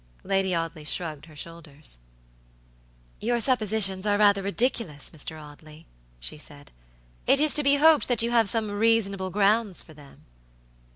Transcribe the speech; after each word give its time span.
Lady 0.23 0.55
Audley 0.55 0.83
shrugged 0.83 1.27
her 1.27 1.35
shoulders. 1.35 1.99
"Your 3.19 3.39
suppositions 3.39 4.03
are 4.07 4.17
rather 4.17 4.41
ridiculous, 4.41 5.11
Mr. 5.11 5.39
Audley," 5.39 5.85
she 6.19 6.39
said; 6.39 6.71
"it 7.27 7.39
is 7.39 7.53
to 7.53 7.61
be 7.61 7.75
hoped 7.75 8.07
that 8.07 8.23
you 8.23 8.31
have 8.31 8.49
some 8.49 8.71
reasonable 8.71 9.29
grounds 9.29 9.83
for 9.83 9.93
them." 9.93 10.25